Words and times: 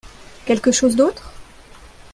Quelque 0.47 0.71
chose 0.71 0.95
d'autre? 0.95 1.31